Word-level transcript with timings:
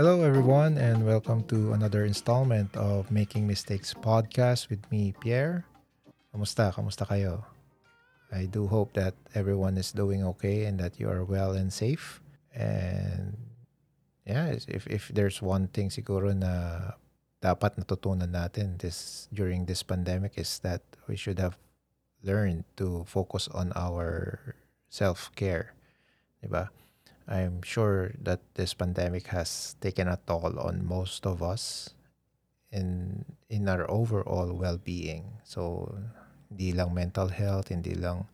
Hello, 0.00 0.24
everyone, 0.24 0.80
and 0.80 1.04
welcome 1.04 1.44
to 1.52 1.76
another 1.76 2.08
installment 2.08 2.72
of 2.72 3.12
Making 3.12 3.44
Mistakes 3.44 3.92
podcast 3.92 4.72
with 4.72 4.80
me, 4.88 5.12
Pierre. 5.20 5.68
Kamusta? 6.32 6.72
Kamusta 6.72 7.04
kayo? 7.04 7.44
I 8.32 8.48
do 8.48 8.64
hope 8.64 8.96
that 8.96 9.12
everyone 9.36 9.76
is 9.76 9.92
doing 9.92 10.24
okay 10.24 10.64
and 10.64 10.80
that 10.80 10.96
you 10.96 11.04
are 11.12 11.20
well 11.20 11.52
and 11.52 11.68
safe. 11.68 12.24
And 12.56 13.36
yeah, 14.24 14.56
if, 14.56 14.88
if 14.88 15.12
there's 15.12 15.44
one 15.44 15.68
thing 15.68 15.92
siguro 15.92 16.32
na 16.32 16.96
dapat 17.44 17.76
natutunan 17.76 18.32
natin 18.32 18.80
this 18.80 19.28
during 19.36 19.68
this 19.68 19.84
pandemic 19.84 20.40
is 20.40 20.64
that 20.64 20.80
we 21.12 21.16
should 21.20 21.36
have 21.36 21.60
learned 22.24 22.64
to 22.80 23.04
focus 23.04 23.52
on 23.52 23.68
our 23.76 24.56
self-care. 24.88 25.76
Diba? 26.40 26.72
I'm 27.28 27.62
sure 27.62 28.12
that 28.22 28.40
this 28.54 28.74
pandemic 28.74 29.28
has 29.28 29.76
taken 29.80 30.08
a 30.08 30.18
toll 30.26 30.58
on 30.58 30.86
most 30.86 31.26
of 31.26 31.42
us 31.42 31.94
in 32.72 33.24
in 33.48 33.68
our 33.68 33.88
overall 33.90 34.52
well-being. 34.52 35.42
So 35.44 35.94
hindi 36.50 36.72
lang 36.72 36.94
mental 36.94 37.28
health, 37.28 37.68
hindi 37.68 37.94
lang 37.94 38.26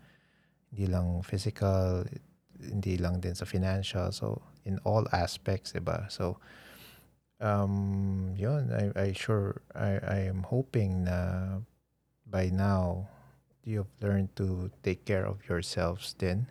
hindi 0.73 0.87
lang 0.89 1.23
physical, 1.23 2.05
hindi 2.61 2.97
lang 2.97 3.21
din 3.21 3.35
sa 3.35 3.45
financial. 3.45 4.13
So 4.13 4.43
in 4.65 4.80
all 4.85 5.05
aspects, 5.13 5.73
'di 5.73 5.85
ba? 5.85 6.09
So 6.09 6.41
um 7.41 8.33
yun, 8.37 8.73
I 8.73 8.93
I 8.97 9.09
sure 9.13 9.61
I 9.77 10.01
I 10.01 10.19
am 10.29 10.49
hoping 10.49 11.05
na 11.05 11.61
by 12.25 12.49
now 12.49 13.09
you've 13.66 13.91
learned 14.01 14.33
to 14.39 14.71
take 14.87 15.05
care 15.05 15.27
of 15.27 15.43
yourselves 15.51 16.15
then 16.23 16.47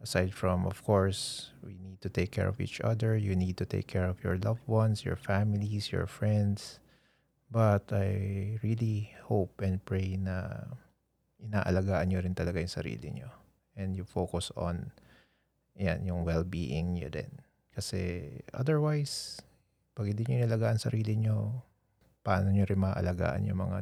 aside 0.00 0.32
from 0.32 0.64
of 0.64 0.80
course 0.80 1.52
we 1.60 1.76
need 1.76 2.00
to 2.00 2.08
take 2.08 2.32
care 2.32 2.48
of 2.48 2.60
each 2.60 2.80
other. 2.80 3.16
You 3.16 3.36
need 3.36 3.60
to 3.60 3.68
take 3.68 3.86
care 3.86 4.08
of 4.08 4.24
your 4.24 4.40
loved 4.40 4.64
ones 4.66 5.04
your 5.04 5.16
families 5.16 5.92
your 5.92 6.08
friends. 6.08 6.80
But 7.50 7.90
i 7.90 8.56
really 8.62 9.10
hope 9.26 9.58
and 9.60 9.82
pray 9.82 10.14
na 10.14 10.70
inaalagaan 11.42 12.08
nyo 12.08 12.22
rin 12.22 12.34
talaga 12.36 12.62
yung 12.62 12.70
sarili 12.70 13.10
nyo. 13.10 13.28
And 13.74 13.98
you 13.98 14.06
focus 14.06 14.54
on 14.54 14.94
yan 15.74 16.06
yung 16.06 16.22
well-being 16.22 16.94
nyo 16.94 17.10
din. 17.10 17.42
Kasi 17.74 18.30
otherwise 18.54 19.42
pag 19.92 20.08
hindi 20.08 20.24
nyo 20.24 20.36
inalagaan 20.46 20.80
sarili 20.80 21.18
nyo 21.18 21.66
paano 22.20 22.52
nyo 22.52 22.64
rin 22.64 22.80
maalagaan 22.80 23.48
yung 23.48 23.60
mga 23.60 23.78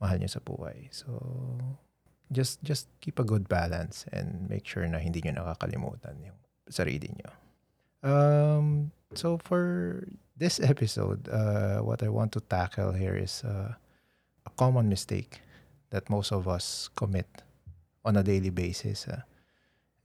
mahal 0.00 0.16
nyo 0.18 0.30
sa 0.30 0.42
buhay? 0.42 0.88
So 0.90 1.12
just 2.32 2.62
just 2.62 2.86
keep 3.02 3.18
a 3.18 3.26
good 3.26 3.50
balance 3.50 4.06
and 4.14 4.46
make 4.46 4.66
sure 4.66 4.86
na 4.86 5.02
hindi 5.02 5.20
nyo 5.22 5.42
nakakalimutan 5.42 6.14
yung 6.22 6.38
sarili 6.70 7.10
nyo. 7.10 7.30
Um, 8.00 8.94
so 9.12 9.36
for 9.42 10.06
this 10.38 10.62
episode, 10.72 11.28
uh, 11.28 11.82
what 11.82 12.02
I 12.02 12.08
want 12.08 12.32
to 12.38 12.40
tackle 12.40 12.94
here 12.94 13.18
is 13.18 13.42
uh, 13.42 13.74
a 14.46 14.50
common 14.56 14.88
mistake 14.88 15.42
that 15.90 16.08
most 16.08 16.30
of 16.32 16.46
us 16.46 16.88
commit 16.94 17.28
on 18.06 18.16
a 18.16 18.22
daily 18.22 18.50
basis. 18.50 19.06
Uh, 19.10 19.26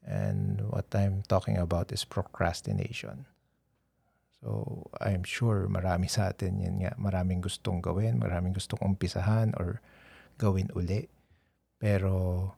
and 0.06 0.62
what 0.70 0.94
I'm 0.94 1.24
talking 1.26 1.58
about 1.58 1.92
is 1.94 2.06
procrastination. 2.06 3.26
So 4.42 4.86
I'm 5.02 5.26
sure 5.26 5.66
marami 5.66 6.06
sa 6.06 6.30
atin 6.30 6.62
yun 6.62 6.86
nga, 6.86 6.94
maraming 7.02 7.42
gustong 7.42 7.82
gawin, 7.82 8.22
maraming 8.22 8.54
gustong 8.54 8.82
umpisahan 8.86 9.58
or 9.58 9.82
gawin 10.38 10.70
uli 10.78 11.10
pero 11.80 12.54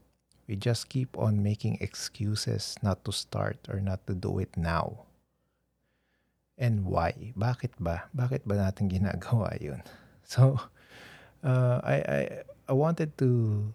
we 0.48 0.56
just 0.56 0.90
keep 0.90 1.18
on 1.18 1.44
making 1.44 1.78
excuses 1.82 2.76
not 2.82 3.04
to 3.04 3.12
start 3.12 3.58
or 3.68 3.80
not 3.80 4.06
to 4.08 4.16
do 4.16 4.40
it 4.40 4.56
now. 4.56 5.06
And 6.58 6.86
why? 6.86 7.34
Bakit 7.38 7.78
ba? 7.78 8.10
Bakit 8.16 8.48
ba 8.48 8.56
natin 8.58 8.90
ginagawa 8.94 9.60
yun? 9.62 9.84
So, 10.24 10.58
uh, 11.44 11.80
I, 11.84 11.96
I, 12.02 12.22
I 12.70 12.74
wanted 12.74 13.18
to 13.20 13.72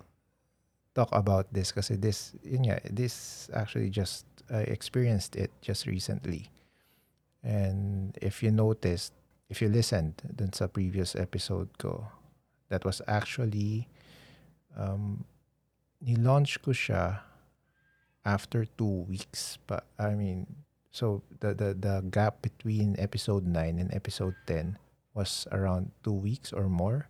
talk 0.94 1.08
about 1.12 1.53
this 1.53 1.72
kasi 1.72 1.97
this, 1.97 2.32
yun 2.42 2.69
nga, 2.69 2.80
this 2.91 3.48
actually 3.54 3.88
just, 3.88 4.26
I 4.50 4.66
experienced 4.66 5.36
it 5.36 5.53
just 5.62 5.86
recently. 5.86 6.50
And 7.42 8.16
if 8.20 8.42
you 8.42 8.50
noticed, 8.50 9.12
if 9.48 9.60
you 9.60 9.69
listened 9.69 10.22
dun 10.24 10.53
sa 10.53 10.66
previous 10.66 11.14
episode 11.14 11.69
ko, 11.78 12.09
that 12.69 12.84
was 12.84 13.03
actually 13.06 13.88
um, 14.76 15.24
ni-launch 16.02 16.58
ko 16.62 16.74
siya 16.74 17.22
after 18.26 18.66
two 18.66 19.06
weeks 19.06 19.58
But 19.66 19.86
I 19.98 20.14
mean, 20.14 20.46
so 20.90 21.22
the, 21.40 21.54
the, 21.54 21.74
the 21.74 21.94
gap 22.10 22.42
between 22.42 22.96
episode 22.98 23.46
9 23.46 23.78
and 23.78 23.92
episode 23.94 24.34
10 24.46 24.78
was 25.14 25.46
around 25.52 25.91
two 26.04 26.12
weeks 26.12 26.52
or 26.52 26.68
more. 26.68 27.08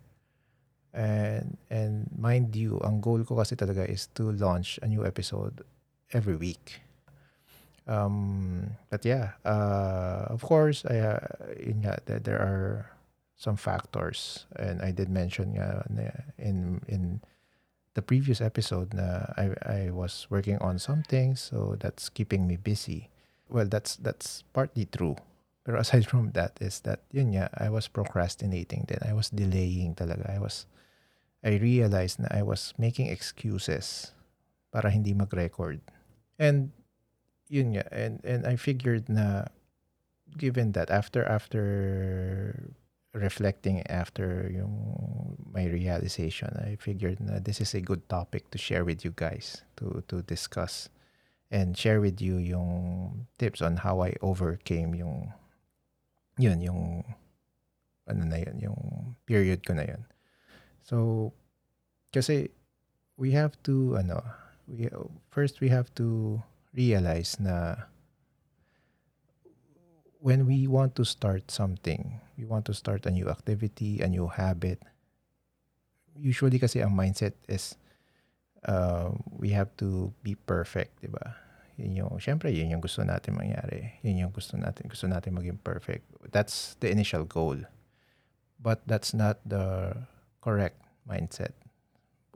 And, 0.93 1.57
and 1.69 2.09
mind 2.15 2.55
you, 2.55 2.79
ang 2.85 3.01
goal 3.01 3.23
ko 3.23 3.35
kasi 3.35 3.55
talaga 3.55 3.89
is 3.89 4.07
to 4.13 4.31
launch 4.31 4.79
a 4.81 4.87
new 4.87 5.05
episode 5.05 5.65
every 6.13 6.35
week. 6.35 6.81
Um, 7.87 8.77
but 8.89 9.03
yeah, 9.03 9.31
uh, 9.43 10.27
of 10.29 10.41
course, 10.41 10.85
I, 10.85 10.99
uh, 10.99 11.19
in, 11.59 11.83
yeah, 11.83 11.97
there, 12.05 12.39
are 12.39 12.91
some 13.35 13.57
factors, 13.57 14.45
and 14.55 14.81
I 14.81 14.91
did 14.91 15.09
mention 15.09 15.57
uh, 15.57 15.83
in 16.37 16.79
in 16.87 17.19
the 17.93 18.01
previous 18.01 18.41
episode 18.41 18.97
I 18.97 19.53
I 19.61 19.79
was 19.93 20.27
working 20.29 20.57
on 20.59 20.79
something 20.79 21.35
so 21.35 21.77
that's 21.79 22.09
keeping 22.09 22.47
me 22.47 22.57
busy. 22.57 23.09
Well, 23.49 23.69
that's 23.69 23.95
that's 23.97 24.43
partly 24.53 24.85
true. 24.85 25.15
Pero 25.63 25.79
aside 25.83 26.09
from 26.09 26.31
that 26.33 26.57
is 26.59 26.81
that 26.83 27.05
yun 27.13 27.33
nga, 27.37 27.49
I 27.53 27.69
was 27.69 27.87
procrastinating 27.87 28.85
then. 28.89 28.99
I 29.05 29.13
was 29.13 29.29
delaying 29.29 29.95
talaga. 29.95 30.27
I 30.29 30.39
was 30.41 30.65
I 31.43 31.59
realized 31.61 32.19
na 32.19 32.31
I 32.31 32.41
was 32.41 32.73
making 32.79 33.07
excuses 33.07 34.15
para 34.71 34.89
hindi 34.89 35.13
mag-record. 35.13 35.83
And 36.39 36.73
yun 37.47 37.77
nga, 37.77 37.85
and 37.93 38.19
and 38.25 38.47
I 38.47 38.57
figured 38.57 39.05
na 39.07 39.53
given 40.33 40.73
that 40.73 40.89
after 40.89 41.21
after 41.21 42.73
reflecting 43.13 43.85
after 43.87 44.49
yung 44.49 45.37
my 45.53 45.69
realization, 45.69 46.49
I 46.57 46.75
figured 46.81 47.21
na 47.21 47.37
this 47.37 47.61
is 47.61 47.73
a 47.77 47.81
good 47.81 48.09
topic 48.09 48.49
to 48.51 48.57
share 48.57 48.83
with 48.83 49.05
you 49.05 49.13
guys 49.13 49.61
to 49.77 50.01
to 50.09 50.25
discuss 50.25 50.89
and 51.53 51.77
share 51.77 52.01
with 52.01 52.17
you 52.17 52.41
yung 52.41 53.29
tips 53.37 53.61
on 53.61 53.77
how 53.85 54.01
I 54.01 54.17
overcame 54.25 54.97
yung 54.97 55.29
yun 56.41 56.59
yung 56.65 57.05
ano 58.09 58.21
na 58.25 58.41
yun 58.41 58.57
yung 58.57 58.79
period 59.29 59.61
ko 59.61 59.77
na 59.77 59.85
yun. 59.85 60.03
So 60.81 61.31
kasi 62.09 62.49
we 63.13 63.37
have 63.37 63.53
to 63.69 64.01
ano 64.01 64.25
we 64.65 64.89
first 65.29 65.61
we 65.61 65.69
have 65.69 65.93
to 66.01 66.41
realize 66.73 67.37
na 67.37 67.85
when 70.23 70.47
we 70.47 70.71
want 70.71 70.95
to 70.95 71.03
start 71.03 71.51
something, 71.51 72.23
we 72.39 72.47
want 72.47 72.63
to 72.63 72.73
start 72.73 73.05
a 73.05 73.11
new 73.11 73.27
activity, 73.27 73.99
a 73.99 74.07
new 74.07 74.31
habit, 74.31 74.79
usually 76.15 76.55
kasi 76.63 76.79
ang 76.79 76.95
mindset 76.95 77.35
is 77.51 77.75
uh, 78.63 79.11
we 79.35 79.51
have 79.51 79.67
to 79.75 80.15
be 80.23 80.39
perfect, 80.47 80.95
di 81.03 81.11
ba? 81.11 81.35
Yun 81.75 82.07
yung, 82.07 82.13
syempre, 82.23 82.55
yun 82.55 82.71
yung 82.71 82.79
gusto 82.79 83.03
natin 83.03 83.35
mangyari. 83.35 83.99
Yun 83.99 84.23
yung 84.23 84.31
gusto 84.31 84.55
natin, 84.55 84.87
gusto 84.87 85.11
natin 85.11 85.35
maging 85.35 85.59
perfect. 85.59 86.07
That's 86.31 86.79
the 86.79 86.87
initial 86.87 87.27
goal. 87.27 87.59
But 88.63 88.79
that's 88.87 89.11
not 89.11 89.43
the 89.43 89.91
correct 90.39 90.79
mindset 91.03 91.51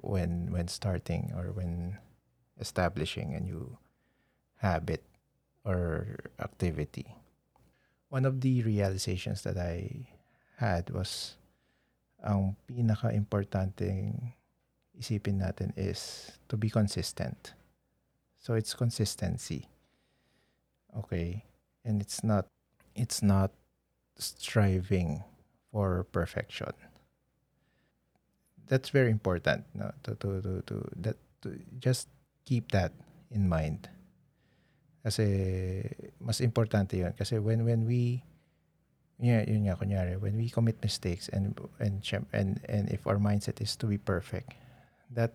when 0.03 0.51
when 0.51 0.67
starting 0.67 1.31
or 1.31 1.55
when 1.55 1.95
establishing 2.59 3.31
a 3.31 3.39
new 3.39 3.79
habit 4.59 5.07
or 5.63 6.19
activity 6.35 7.15
one 8.09 8.25
of 8.25 8.41
the 8.41 8.63
realizations 8.63 9.43
that 9.43 9.57
I 9.57 10.07
had 10.57 10.89
was 10.89 11.35
ang 12.23 12.55
pinaka-importanting 12.65 14.33
isipin 14.97 15.39
natin 15.43 15.71
is 15.77 16.31
to 16.49 16.57
be 16.57 16.69
consistent. 16.69 17.53
So 18.39 18.53
it's 18.53 18.73
consistency. 18.73 19.69
Okay? 20.97 21.45
And 21.85 22.01
it's 22.01 22.23
not 22.23 22.47
it's 22.95 23.21
not 23.21 23.51
striving 24.17 25.23
for 25.71 26.05
perfection. 26.11 26.73
That's 28.67 28.89
very 28.89 29.11
important 29.11 29.63
no 29.75 29.93
to 30.03 30.15
to 30.15 30.41
to, 30.41 30.53
to 30.65 30.75
that 31.05 31.17
to 31.43 31.59
just 31.79 32.09
keep 32.43 32.71
that 32.71 32.91
in 33.29 33.47
mind. 33.47 33.87
Kasi 35.07 35.23
mas 36.19 36.43
importante 36.43 36.99
'yun. 36.99 37.15
Kasi 37.15 37.39
when 37.39 37.63
when 37.63 37.87
we 37.87 38.19
yeah, 39.23 39.47
yun 39.47 39.63
nga 39.71 39.79
kunyari 39.79 40.19
when 40.19 40.35
we 40.35 40.51
commit 40.51 40.75
mistakes 40.83 41.31
and 41.31 41.55
and 41.79 42.03
and 42.35 42.59
and 42.67 42.83
if 42.91 43.07
our 43.07 43.15
mindset 43.15 43.63
is 43.63 43.79
to 43.79 43.87
be 43.87 43.95
perfect 43.95 44.51
that 45.15 45.31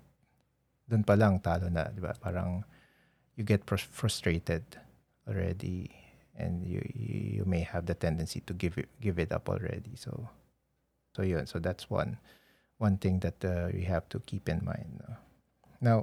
dun 0.85 1.01
pa 1.01 1.17
lang 1.17 1.41
talo 1.41 1.73
na 1.73 1.89
'di 1.89 2.05
ba? 2.05 2.13
Parang 2.21 2.69
you 3.41 3.49
get 3.49 3.65
frustrated 3.65 4.61
already 5.25 5.89
and 6.37 6.61
you 6.69 6.85
you 6.93 7.49
may 7.49 7.65
have 7.65 7.89
the 7.89 7.97
tendency 7.97 8.45
to 8.45 8.53
give 8.53 8.77
it 8.77 8.93
give 9.01 9.17
it 9.17 9.33
up 9.33 9.49
already. 9.49 9.97
So 9.97 10.29
so 11.17 11.25
yun. 11.25 11.49
So 11.49 11.57
that's 11.57 11.89
one 11.89 12.21
one 12.83 12.99
thing 12.99 13.23
that 13.23 13.39
uh, 13.47 13.71
we 13.73 13.87
have 13.87 14.11
to 14.11 14.19
keep 14.27 14.51
in 14.51 14.59
mind 14.67 14.99
no? 15.07 15.15
now 15.79 15.99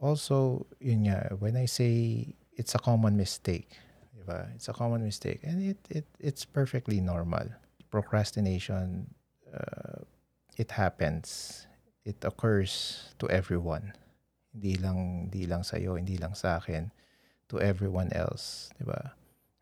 also 0.00 0.64
yun 0.80 1.04
nga 1.04 1.36
when 1.36 1.52
i 1.60 1.68
say 1.68 2.24
it's 2.56 2.74
a 2.74 2.78
common 2.78 3.16
mistake 3.16 3.80
diba? 4.24 4.54
it's 4.54 4.68
a 4.68 4.72
common 4.72 5.04
mistake. 5.04 5.40
And 5.44 5.62
it, 5.62 5.80
it 5.90 6.06
it's 6.18 6.44
perfectly 6.44 7.00
normal. 7.00 7.52
Procrastination 7.90 9.12
uh, 9.52 10.02
it 10.56 10.72
happens. 10.72 11.66
It 12.04 12.16
occurs 12.24 13.04
to 13.18 13.28
everyone. 13.28 13.92
Hindi 14.52 14.76
lang 14.80 15.28
hindi 15.30 15.46
lang 15.46 15.62
sa 15.62 15.76
iyo 15.76 15.96
hindi 15.96 16.16
lang 16.16 16.34
sa 16.34 16.58
akin 16.58 16.90
to 17.50 17.60
everyone 17.60 18.08
else 18.14 18.70
diba? 18.80 19.12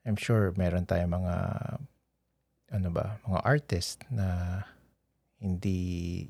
I'm 0.06 0.19
sure 0.19 0.53
meron 0.55 0.87
tayong 0.87 1.15
mga 1.15 1.37
ano 2.73 2.89
ba, 2.91 3.21
mga 3.27 3.41
artist 3.44 4.03
na 4.09 4.62
hindi 5.39 6.27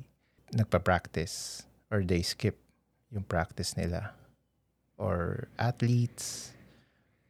nagpa-practice 0.52 1.64
or 1.88 2.04
they 2.04 2.20
skip 2.20 2.60
yung 3.08 3.24
practice 3.24 3.76
nila 3.76 4.12
or 5.02 5.50
athletes 5.58 6.54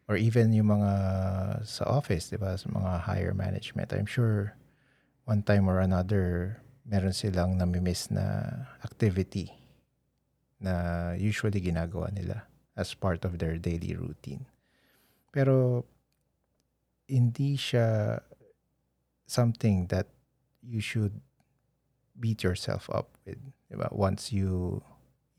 or 0.04 0.20
even 0.20 0.52
yung 0.52 0.76
mga 0.76 0.92
sa 1.64 1.88
office, 1.88 2.28
'di 2.28 2.36
ba, 2.36 2.52
sa 2.60 2.68
mga 2.68 3.08
higher 3.08 3.32
management. 3.32 3.96
I'm 3.96 4.04
sure 4.04 4.52
one 5.24 5.40
time 5.40 5.64
or 5.64 5.80
another 5.80 6.60
meron 6.84 7.16
silang 7.16 7.56
nami-miss 7.56 8.12
na 8.12 8.52
activity 8.84 9.56
na 10.60 11.14
usually 11.16 11.62
ginagawa 11.64 12.12
nila 12.12 12.44
as 12.76 12.92
part 12.92 13.24
of 13.24 13.40
their 13.40 13.56
daily 13.56 13.96
routine. 13.96 14.44
Pero 15.32 15.88
hindi 17.08 17.56
siya 17.56 18.20
something 19.24 19.88
that 19.88 20.12
you 20.60 20.84
should 20.84 21.24
beat 22.20 22.44
yourself 22.44 22.92
up 22.92 23.16
with, 23.24 23.40
'di 23.72 23.80
ba? 23.80 23.88
Once 23.88 24.28
you 24.28 24.84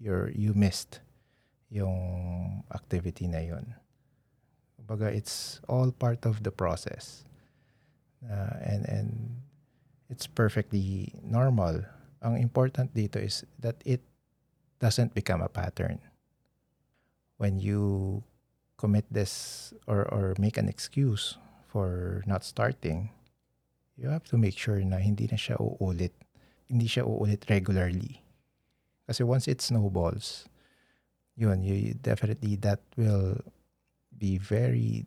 you're 0.02 0.34
you 0.34 0.58
missed 0.58 1.04
yung 1.74 2.62
activity 2.70 3.26
na 3.26 3.42
yun. 3.42 3.66
Kumbaga, 4.78 5.10
it's 5.10 5.58
all 5.66 5.90
part 5.90 6.22
of 6.30 6.46
the 6.46 6.54
process. 6.54 7.26
Uh, 8.22 8.62
and 8.62 8.86
and 8.86 9.10
it's 10.08 10.30
perfectly 10.30 11.10
normal. 11.26 11.82
Ang 12.22 12.38
important 12.38 12.94
dito 12.94 13.18
is 13.18 13.42
that 13.58 13.82
it 13.84 14.06
doesn't 14.78 15.18
become 15.18 15.42
a 15.42 15.50
pattern. 15.50 15.98
When 17.42 17.58
you 17.58 18.22
commit 18.78 19.10
this 19.10 19.74
or 19.90 20.06
or 20.14 20.38
make 20.38 20.62
an 20.62 20.70
excuse 20.70 21.42
for 21.66 22.22
not 22.30 22.46
starting, 22.46 23.10
you 23.98 24.14
have 24.14 24.30
to 24.30 24.38
make 24.38 24.56
sure 24.56 24.78
na 24.86 25.02
hindi 25.02 25.26
na 25.26 25.42
siya 25.42 25.58
uulit. 25.58 26.14
Hindi 26.70 26.86
siya 26.86 27.04
uulit 27.04 27.50
regularly. 27.50 28.22
Kasi 29.10 29.26
once 29.26 29.50
it 29.50 29.60
snowballs, 29.60 30.48
yun, 31.36 31.64
you, 31.64 31.94
definitely 31.96 32.56
that 32.58 32.80
will 32.98 33.38
be 34.18 34.38
very 34.38 35.06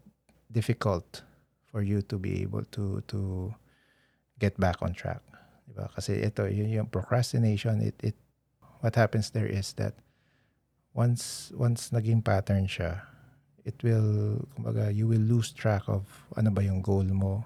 difficult 0.50 1.22
for 1.70 1.82
you 1.82 2.02
to 2.02 2.18
be 2.18 2.42
able 2.42 2.64
to 2.72 3.02
to 3.06 3.54
get 4.38 4.58
back 4.58 4.82
on 4.82 4.92
track. 4.92 5.22
Diba? 5.66 5.90
Kasi 5.94 6.22
ito, 6.22 6.46
yun 6.46 6.70
yung 6.70 6.90
procrastination, 6.90 7.82
it, 7.82 7.96
it, 8.02 8.16
what 8.80 8.94
happens 8.94 9.30
there 9.30 9.48
is 9.48 9.72
that 9.74 9.94
once 10.94 11.52
once 11.54 11.90
naging 11.90 12.24
pattern 12.24 12.66
siya, 12.66 13.02
it 13.66 13.76
will, 13.82 14.46
kumbaga, 14.54 14.94
you 14.94 15.06
will 15.06 15.22
lose 15.22 15.50
track 15.50 15.82
of 15.90 16.06
ano 16.38 16.50
ba 16.50 16.62
yung 16.62 16.80
goal 16.80 17.04
mo, 17.04 17.44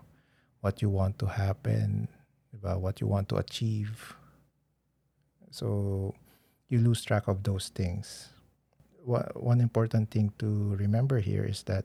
what 0.60 0.82
you 0.82 0.90
want 0.92 1.18
to 1.18 1.26
happen, 1.26 2.08
diba? 2.52 2.78
what 2.78 3.00
you 3.00 3.08
want 3.08 3.28
to 3.28 3.36
achieve. 3.36 4.14
So, 5.50 6.14
you 6.68 6.78
lose 6.78 7.02
track 7.02 7.26
of 7.26 7.42
those 7.42 7.74
things. 7.74 8.30
One 9.04 9.60
important 9.60 10.10
thing 10.10 10.32
to 10.38 10.76
remember 10.76 11.20
here 11.20 11.44
is 11.44 11.62
that 11.64 11.84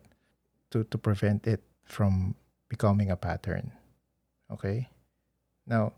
to, 0.72 0.84
to 0.84 0.98
prevent 0.98 1.48
it 1.48 1.64
from 1.86 2.36
becoming 2.70 3.12
a 3.12 3.16
pattern. 3.16 3.72
Okay? 4.52 4.90
Now, 5.66 5.94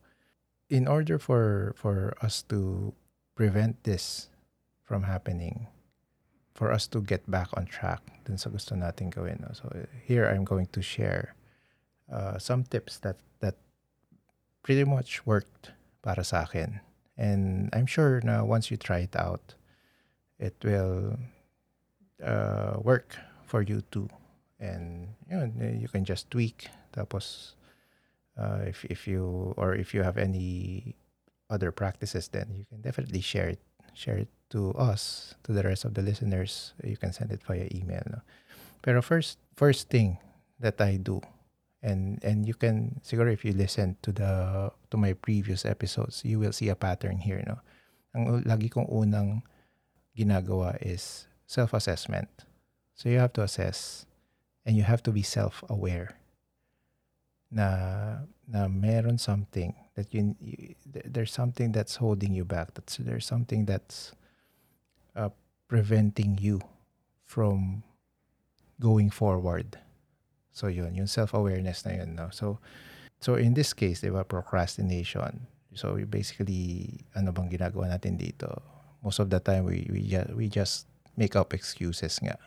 in 0.70 0.88
order 0.88 1.18
for 1.18 1.74
for 1.78 2.14
us 2.22 2.44
to 2.54 2.94
prevent 3.36 3.84
this 3.84 4.30
from 4.84 5.04
happening, 5.04 5.68
for 6.54 6.72
us 6.72 6.88
to 6.88 7.02
get 7.02 7.30
back 7.30 7.50
on 7.54 7.66
track 7.66 8.02
dun 8.26 8.38
sa 8.38 8.50
gusto 8.50 8.76
natin 8.76 9.14
gawin. 9.14 9.40
No? 9.42 9.54
So 9.54 9.70
here 10.04 10.28
I'm 10.28 10.44
going 10.44 10.68
to 10.74 10.82
share 10.82 11.36
uh, 12.12 12.38
some 12.38 12.64
tips 12.64 12.98
that 13.06 13.18
that 13.40 13.56
pretty 14.64 14.84
much 14.84 15.26
worked 15.26 15.72
para 16.02 16.24
sa 16.24 16.44
akin. 16.44 16.82
And 17.18 17.70
I'm 17.74 17.86
sure 17.86 18.22
na 18.22 18.44
once 18.44 18.70
you 18.70 18.78
try 18.78 19.06
it 19.06 19.16
out, 19.16 19.56
it 20.40 20.56
will 20.64 21.18
uh, 22.24 22.78
work 22.82 23.16
for 23.46 23.62
you 23.62 23.82
too. 23.92 24.10
And 24.60 25.14
know, 25.30 25.52
you 25.60 25.88
can 25.88 26.06
just 26.06 26.32
tweak. 26.32 26.70
Tapos, 26.94 27.54
uh, 28.38 28.66
if 28.66 28.86
if 28.86 29.08
you 29.08 29.54
or 29.58 29.76
if 29.76 29.94
you 29.94 30.02
have 30.02 30.18
any 30.18 30.96
other 31.50 31.72
practices, 31.72 32.28
then 32.28 32.54
you 32.54 32.66
can 32.66 32.82
definitely 32.82 33.22
share 33.22 33.50
it 33.50 33.62
share 33.94 34.18
it 34.18 34.30
to 34.50 34.72
us, 34.78 35.34
to 35.44 35.52
the 35.52 35.64
rest 35.64 35.84
of 35.84 35.94
the 35.94 36.02
listeners, 36.02 36.74
you 36.84 36.96
can 36.96 37.12
send 37.12 37.32
it 37.32 37.42
via 37.44 37.68
email. 37.74 38.04
No? 38.08 38.22
Pero 38.82 39.02
first, 39.02 39.40
first 39.58 39.90
thing 39.90 40.18
that 40.62 40.80
I 40.80 40.98
do, 40.98 41.20
and 41.82 42.22
and 42.24 42.48
you 42.48 42.54
can 42.54 43.02
siguro 43.04 43.34
if 43.34 43.44
you 43.44 43.52
listen 43.52 43.98
to 44.06 44.14
the 44.14 44.32
to 44.94 44.96
my 44.98 45.14
previous 45.14 45.66
episodes, 45.66 46.22
you 46.24 46.40
will 46.40 46.54
see 46.54 46.70
a 46.70 46.78
pattern 46.78 47.18
here. 47.18 47.44
No, 47.44 47.60
ang 48.14 48.46
lagi 48.46 48.70
kong 48.70 48.88
unang 48.88 49.42
ginagawa 50.18 50.82
is 50.82 51.28
self-assessment. 51.46 52.28
So 52.96 53.10
you 53.10 53.20
have 53.20 53.34
to 53.34 53.44
assess, 53.44 54.06
and 54.66 54.76
you 54.76 54.84
have 54.84 55.04
to 55.04 55.12
be 55.12 55.22
self-aware. 55.22 56.18
Na 57.54 58.26
na 58.50 58.68
meron 58.68 59.18
something 59.18 59.76
that 59.96 60.12
you, 60.12 60.36
you 60.42 60.76
there's 60.84 61.32
something 61.32 61.72
that's 61.72 61.96
holding 61.96 62.34
you 62.34 62.44
back. 62.44 62.74
That's 62.74 62.98
there's 62.98 63.26
something 63.26 63.64
that's 63.64 64.12
uh, 65.16 65.30
preventing 65.70 66.40
you 66.42 66.60
from 67.24 67.84
going 68.80 69.10
forward. 69.10 69.78
So 70.52 70.68
yun, 70.68 70.96
yung 70.96 71.08
self-awareness 71.08 71.86
na 71.86 72.02
yun. 72.02 72.16
No? 72.16 72.30
So, 72.32 72.58
so 73.20 73.36
in 73.36 73.54
this 73.54 73.74
case, 73.74 74.02
di 74.02 74.10
ba, 74.10 74.26
procrastination. 74.26 75.46
So 75.78 76.02
basically, 76.10 77.06
ano 77.14 77.30
bang 77.30 77.54
ginagawa 77.54 77.94
natin 77.94 78.18
dito? 78.18 78.77
Most 79.04 79.20
of 79.20 79.30
the 79.30 79.40
time, 79.40 79.66
we, 79.66 79.88
we, 79.92 80.02
just, 80.08 80.30
we 80.34 80.46
just 80.50 80.88
make 81.16 81.36
up 81.36 81.54
excuses 81.54 82.20
nga 82.22 82.38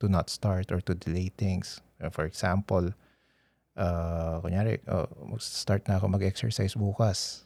to 0.00 0.08
not 0.08 0.30
start 0.30 0.72
or 0.72 0.80
to 0.80 0.94
delay 0.94 1.30
things. 1.34 1.80
For 2.10 2.24
example, 2.24 2.94
uh, 3.76 4.40
kunyari, 4.40 4.80
oh, 4.88 5.06
start 5.38 5.86
na 5.86 6.00
ako 6.00 6.08
mag-exercise 6.08 6.74
bukas. 6.74 7.44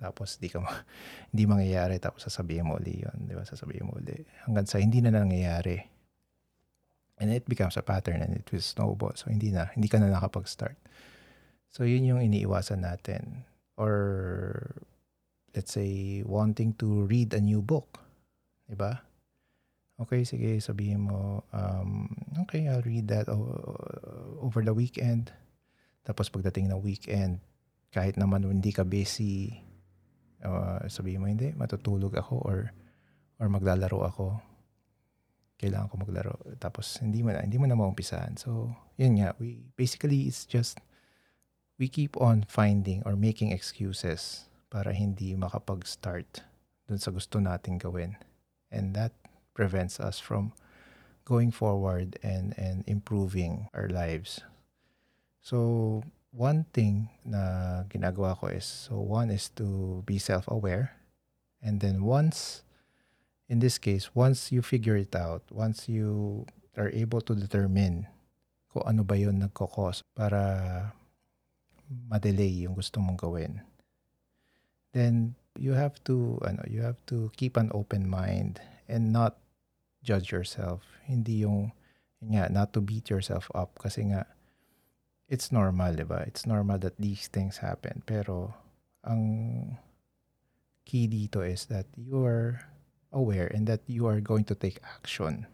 Tapos 0.00 0.40
di 0.40 0.48
ka 0.48 0.64
ma- 0.64 0.80
hindi 1.30 1.44
mangyayari 1.44 2.00
tapos 2.00 2.24
sasabihin 2.24 2.64
mo 2.64 2.80
uli 2.80 3.04
'yon, 3.04 3.28
'di 3.28 3.36
ba? 3.36 3.44
Sasabihin 3.44 3.84
mo 3.84 4.00
uli 4.00 4.24
hanggang 4.48 4.64
sa 4.64 4.80
hindi 4.80 5.04
na 5.04 5.12
nangyayari. 5.12 5.76
And 7.20 7.28
it 7.28 7.44
becomes 7.44 7.76
a 7.76 7.84
pattern 7.84 8.24
and 8.24 8.32
it 8.32 8.48
will 8.48 8.64
snowball. 8.64 9.12
So 9.12 9.28
hindi 9.28 9.52
na, 9.52 9.68
hindi 9.76 9.92
ka 9.92 10.00
na 10.00 10.08
nakapag-start. 10.08 10.80
So 11.68 11.84
yun 11.84 12.08
yung 12.08 12.24
iniiwasan 12.24 12.80
natin. 12.80 13.44
Or 13.76 13.92
let's 15.54 15.74
say 15.74 16.22
wanting 16.26 16.74
to 16.78 17.06
read 17.06 17.34
a 17.34 17.42
new 17.42 17.62
book. 17.62 17.98
'Di 18.66 18.76
ba? 18.78 19.02
Okay, 20.00 20.24
sige, 20.24 20.56
sabihin 20.64 21.12
mo, 21.12 21.44
um, 21.52 22.08
okay, 22.48 22.64
I'll 22.72 22.80
read 22.80 23.04
that 23.12 23.28
over 24.40 24.64
the 24.64 24.72
weekend. 24.72 25.28
Tapos 26.08 26.32
pagdating 26.32 26.72
ng 26.72 26.80
weekend, 26.80 27.44
kahit 27.92 28.16
naman 28.16 28.48
hindi 28.48 28.72
ka 28.72 28.80
busy, 28.80 29.60
uh, 30.40 30.80
sabihin 30.88 31.20
mo 31.20 31.28
hindi, 31.28 31.52
matutulog 31.52 32.16
ako 32.16 32.40
or 32.40 32.72
or 33.36 33.52
maglalaro 33.52 34.00
ako. 34.08 34.26
Kailangan 35.60 35.92
ko 35.92 35.94
maglaro. 36.00 36.34
Tapos 36.56 36.96
hindi 37.04 37.20
mo 37.20 37.36
na, 37.36 37.44
hindi 37.44 37.60
mo 37.60 37.68
na 37.68 37.76
maumpisahan. 37.76 38.40
So, 38.40 38.72
yun 38.96 39.20
nga, 39.20 39.36
we 39.36 39.60
basically 39.76 40.24
it's 40.24 40.48
just 40.48 40.80
we 41.76 41.92
keep 41.92 42.16
on 42.16 42.48
finding 42.48 43.04
or 43.04 43.16
making 43.20 43.52
excuses 43.52 44.49
para 44.70 44.94
hindi 44.94 45.34
makapag-start 45.34 46.46
dun 46.86 47.02
sa 47.02 47.10
gusto 47.10 47.42
nating 47.42 47.82
gawin. 47.82 48.14
And 48.70 48.94
that 48.94 49.12
prevents 49.52 49.98
us 49.98 50.22
from 50.22 50.54
going 51.26 51.50
forward 51.50 52.16
and 52.22 52.54
and 52.56 52.86
improving 52.86 53.68
our 53.74 53.90
lives. 53.90 54.40
So, 55.42 56.02
one 56.30 56.66
thing 56.70 57.10
na 57.26 57.82
ginagawa 57.90 58.38
ko 58.38 58.50
is, 58.54 58.66
so 58.66 59.02
one 59.02 59.34
is 59.34 59.50
to 59.58 60.00
be 60.06 60.18
self-aware. 60.18 60.94
And 61.60 61.82
then 61.82 62.06
once, 62.06 62.62
in 63.50 63.58
this 63.58 63.76
case, 63.76 64.14
once 64.14 64.52
you 64.52 64.62
figure 64.62 64.96
it 64.96 65.12
out, 65.14 65.42
once 65.50 65.88
you 65.90 66.46
are 66.78 66.88
able 66.94 67.20
to 67.26 67.34
determine 67.34 68.06
kung 68.70 68.86
ano 68.86 69.02
ba 69.02 69.18
yun 69.18 69.42
nagkakos 69.42 70.06
para 70.14 70.94
ma-delay 71.90 72.64
yung 72.64 72.78
gusto 72.78 73.02
mong 73.02 73.18
gawin. 73.18 73.58
Then 74.92 75.34
you 75.58 75.72
have 75.74 76.02
to 76.10 76.38
ano, 76.42 76.62
you 76.66 76.82
have 76.82 76.98
to 77.12 77.30
keep 77.36 77.56
an 77.56 77.70
open 77.74 78.08
mind 78.08 78.60
and 78.88 79.12
not 79.12 79.38
judge 80.02 80.32
yourself. 80.32 80.82
Hindi 81.06 81.46
yung 81.46 81.72
yun 82.20 82.36
nga, 82.36 82.52
not 82.52 82.72
to 82.76 82.80
beat 82.80 83.08
yourself 83.08 83.48
up 83.54 83.78
kasi 83.80 84.10
nga 84.12 84.26
it's 85.30 85.54
normal, 85.54 85.94
'di 85.94 86.06
ba? 86.06 86.26
It's 86.26 86.44
normal 86.44 86.82
that 86.82 86.98
these 86.98 87.30
things 87.30 87.62
happen. 87.62 88.02
Pero 88.04 88.52
ang 89.06 89.22
key 90.84 91.06
dito 91.06 91.40
is 91.40 91.70
that 91.70 91.86
you 91.94 92.26
are 92.26 92.66
aware 93.14 93.46
and 93.46 93.66
that 93.70 93.80
you 93.86 94.10
are 94.10 94.20
going 94.20 94.44
to 94.44 94.58
take 94.58 94.82
action 94.82 95.46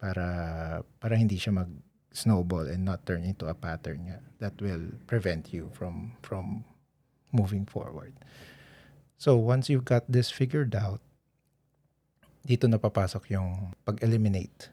para 0.00 0.80
para 1.00 1.14
hindi 1.16 1.36
siya 1.36 1.52
mag 1.64 1.70
snowball 2.16 2.64
and 2.68 2.84
not 2.84 3.04
turn 3.04 3.24
into 3.24 3.44
a 3.44 3.56
pattern 3.56 4.08
nga 4.08 4.18
that 4.40 4.56
will 4.60 4.88
prevent 5.04 5.52
you 5.52 5.68
from 5.76 6.16
from 6.24 6.64
moving 7.36 7.68
forward. 7.68 8.16
So 9.20 9.36
once 9.36 9.68
you've 9.68 9.84
got 9.84 10.08
this 10.08 10.32
figured 10.32 10.72
out, 10.72 11.04
dito 12.46 12.64
na 12.70 12.80
papasok 12.80 13.28
yung 13.36 13.76
pag-eliminate. 13.84 14.70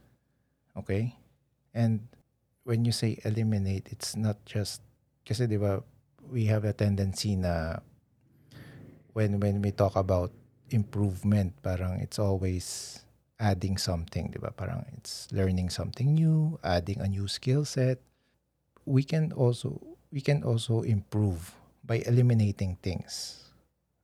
Okay? 0.79 1.17
And 1.74 2.08
when 2.63 2.86
you 2.86 2.96
say 2.96 3.20
eliminate, 3.27 3.89
it's 3.91 4.15
not 4.15 4.39
just 4.48 4.79
kasi 5.24 5.48
'di 5.48 5.60
ba 5.60 5.84
we 6.27 6.48
have 6.48 6.63
a 6.63 6.75
tendency 6.75 7.36
na 7.36 7.79
when 9.15 9.39
when 9.39 9.60
we 9.60 9.72
talk 9.72 9.96
about 9.96 10.32
improvement, 10.72 11.53
parang 11.65 12.00
it's 12.00 12.20
always 12.20 13.00
adding 13.41 13.75
something, 13.79 14.29
'di 14.32 14.39
ba? 14.39 14.53
Parang 14.53 14.86
it's 14.96 15.27
learning 15.34 15.74
something 15.74 16.13
new, 16.13 16.62
adding 16.62 17.01
a 17.01 17.10
new 17.10 17.25
skill 17.25 17.65
set. 17.65 18.00
We 18.86 19.01
can 19.03 19.32
also 19.34 19.79
we 20.13 20.22
can 20.22 20.46
also 20.46 20.86
improve 20.86 21.55
by 21.84 22.02
eliminating 22.08 22.80
things. 22.82 23.44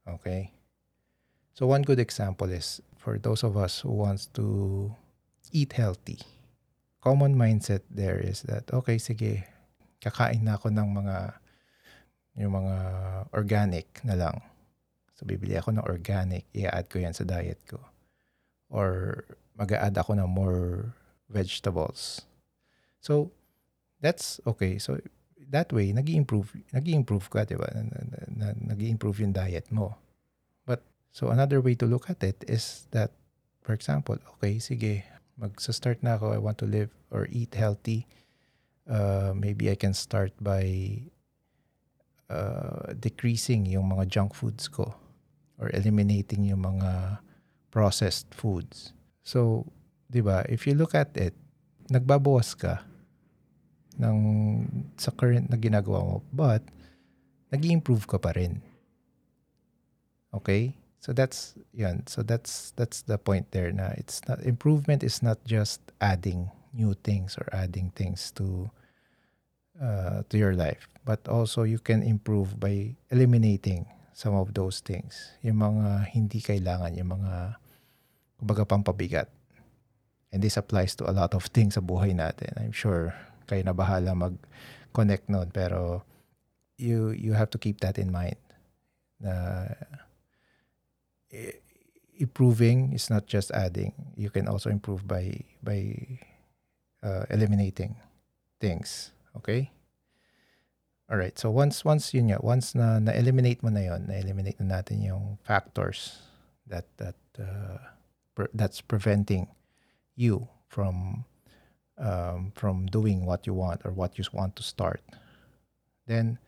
Okay? 0.07 0.51
So 1.55 1.67
one 1.67 1.81
good 1.81 1.99
example 1.99 2.51
is 2.51 2.81
for 2.99 3.17
those 3.17 3.43
of 3.43 3.57
us 3.57 3.81
who 3.81 3.91
wants 3.91 4.27
to 4.35 4.91
eat 5.51 5.73
healthy. 5.73 6.19
Common 7.01 7.35
mindset 7.35 7.81
there 7.89 8.19
is 8.19 8.43
that 8.43 8.67
okay, 8.71 8.99
sige, 8.99 9.47
kakain 10.03 10.43
na 10.43 10.59
ako 10.59 10.69
ng 10.71 10.89
mga 10.91 11.17
yung 12.39 12.53
mga 12.55 12.77
organic 13.31 13.87
na 14.03 14.15
lang. 14.15 14.37
So 15.15 15.27
bibili 15.27 15.55
ako 15.59 15.75
ng 15.75 15.87
organic, 15.87 16.47
i-add 16.55 16.87
ko 16.87 16.99
yan 16.99 17.15
sa 17.15 17.27
diet 17.27 17.59
ko 17.67 17.79
or 18.69 19.25
mag-add 19.57 19.97
ako 19.97 20.15
ng 20.15 20.29
more 20.29 20.95
vegetables. 21.27 22.23
So, 23.01 23.33
that's 23.99 24.39
okay. 24.45 24.77
So, 24.77 25.01
that 25.49 25.73
way, 25.73 25.91
nag 25.91 26.09
improve 26.09 26.53
nag 26.71 26.85
improve 26.87 27.29
ka, 27.29 27.43
di 27.43 27.57
ba? 27.57 27.67
nag 27.73 28.79
improve 28.79 29.19
yung 29.25 29.33
diet 29.33 29.67
mo. 29.73 29.97
But, 30.65 30.85
so 31.11 31.29
another 31.29 31.59
way 31.61 31.75
to 31.75 31.85
look 31.89 32.09
at 32.09 32.21
it 32.23 32.45
is 32.47 32.85
that, 32.91 33.11
for 33.61 33.73
example, 33.73 34.17
okay, 34.37 34.61
sige, 34.61 35.03
magsa-start 35.37 36.05
na 36.05 36.15
ako, 36.15 36.33
I 36.33 36.39
want 36.39 36.57
to 36.61 36.69
live 36.69 36.93
or 37.09 37.27
eat 37.33 37.57
healthy. 37.57 38.05
Uh, 38.89 39.33
maybe 39.35 39.69
I 39.69 39.75
can 39.75 39.93
start 39.93 40.33
by 40.41 40.65
uh, 42.29 42.93
decreasing 42.97 43.65
yung 43.65 43.89
mga 43.89 44.09
junk 44.09 44.33
foods 44.33 44.69
ko 44.69 44.93
or 45.57 45.69
eliminating 45.73 46.45
yung 46.45 46.65
mga 46.65 47.21
processed 47.69 48.33
foods. 48.33 48.93
So, 49.21 49.69
'di 50.09 50.25
ba, 50.25 50.41
if 50.49 50.65
you 50.65 50.73
look 50.73 50.97
at 50.97 51.13
it, 51.13 51.37
nagbabawas 51.89 52.57
ka 52.57 52.88
ng 53.99 54.17
sa 54.95 55.11
current 55.11 55.51
na 55.51 55.59
ginagawa 55.59 56.01
mo, 56.01 56.15
but 56.31 56.63
nag-improve 57.51 58.07
ka 58.07 58.17
pa 58.17 58.31
rin. 58.31 58.63
Okay? 60.31 60.79
So 60.99 61.15
that's 61.15 61.55
yan. 61.71 62.03
So 62.07 62.23
that's 62.23 62.75
that's 62.75 63.03
the 63.07 63.15
point 63.15 63.51
there 63.55 63.71
na 63.71 63.95
it's 63.95 64.19
not 64.27 64.43
improvement 64.43 65.03
is 65.03 65.23
not 65.23 65.39
just 65.47 65.79
adding 66.03 66.51
new 66.75 66.91
things 66.91 67.39
or 67.39 67.47
adding 67.55 67.95
things 67.95 68.35
to 68.35 68.67
uh, 69.79 70.27
to 70.27 70.35
your 70.35 70.53
life, 70.53 70.91
but 71.07 71.23
also 71.31 71.63
you 71.63 71.79
can 71.79 72.03
improve 72.03 72.59
by 72.59 72.99
eliminating 73.09 73.87
some 74.11 74.35
of 74.35 74.51
those 74.51 74.83
things. 74.83 75.31
Yung 75.39 75.63
mga 75.63 76.11
hindi 76.11 76.43
kailangan, 76.43 76.99
yung 76.99 77.15
mga 77.15 77.55
kumbaga 78.35 78.67
pampabigat. 78.67 79.31
And 80.29 80.43
this 80.43 80.59
applies 80.59 80.93
to 80.99 81.09
a 81.09 81.15
lot 81.15 81.33
of 81.33 81.47
things 81.49 81.79
sa 81.79 81.81
buhay 81.81 82.11
natin. 82.13 82.53
I'm 82.59 82.75
sure 82.75 83.15
kayo 83.49 83.65
na 83.65 83.73
bahala 83.73 84.13
mag-connect 84.13 85.25
noon. 85.33 85.49
Pero 85.49 86.05
you 86.77 87.09
you 87.17 87.33
have 87.33 87.49
to 87.49 87.57
keep 87.57 87.81
that 87.81 87.97
in 87.97 88.13
mind. 88.13 88.37
Na 89.17 89.65
improving 92.19 92.93
is 92.93 93.09
not 93.09 93.25
just 93.25 93.49
adding. 93.51 94.13
You 94.15 94.29
can 94.29 94.47
also 94.47 94.69
improve 94.69 95.07
by 95.07 95.41
by 95.63 95.97
uh, 97.01 97.25
eliminating 97.29 97.95
things. 98.59 99.11
Okay? 99.37 99.71
All 101.09 101.17
right. 101.17 101.33
So 101.39 101.49
once 101.49 101.81
once 101.83 102.13
yun 102.13 102.29
nga, 102.29 102.37
once 102.43 102.75
na 102.75 102.99
na-eliminate 102.99 103.63
mo 103.65 103.73
na 103.73 103.81
yon, 103.81 104.05
na-eliminate 104.05 104.61
na 104.61 104.77
natin 104.77 105.01
yung 105.01 105.39
factors 105.41 106.21
that 106.69 106.85
that 107.01 107.17
uh, 107.39 107.81
pre- 108.35 108.53
that's 108.53 108.83
preventing 108.83 109.49
you 110.13 110.45
from 110.69 111.25
um, 111.99 112.51
from 112.55 112.87
doing 112.87 113.25
what 113.25 113.45
you 113.45 113.53
want 113.53 113.85
or 113.85 113.91
what 113.91 114.17
you 114.17 114.23
want 114.33 114.55
to 114.55 114.63
start. 114.63 115.03
Then 116.07 116.39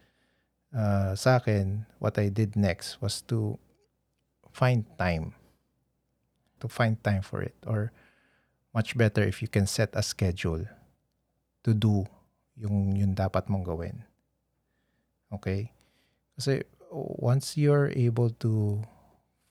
uh, 0.75 1.15
sa 1.15 1.37
akin, 1.37 1.85
what 1.99 2.17
I 2.17 2.29
did 2.29 2.55
next 2.55 3.01
was 3.01 3.21
to 3.27 3.59
find 4.51 4.85
time. 4.97 5.35
To 6.59 6.67
find 6.67 7.01
time 7.03 7.21
for 7.21 7.41
it 7.41 7.55
or 7.65 7.91
much 8.73 8.95
better 8.97 9.23
if 9.23 9.41
you 9.41 9.47
can 9.47 9.67
set 9.67 9.89
a 9.93 10.03
schedule 10.03 10.65
to 11.63 11.73
do 11.73 12.05
yung 12.55 12.95
yung 12.95 13.13
dapat 13.13 13.49
mong 13.49 13.65
gawin. 13.65 14.05
Okay? 15.33 15.73
Kasi 16.37 16.63
once 16.91 17.57
you're 17.57 17.89
able 17.95 18.29
to 18.41 18.83